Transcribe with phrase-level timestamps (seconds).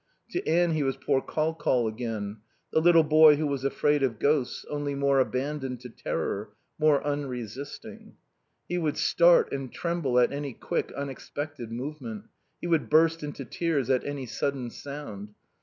[0.31, 2.37] To Anne he was "poor Col Col" again,
[2.73, 8.15] the little boy who was afraid of ghosts, only more abandoned to terror, more unresisting.
[8.67, 12.25] He would start and tremble at any quick, unexpected movement.
[12.59, 15.35] He would burst into tears at any sudden sound.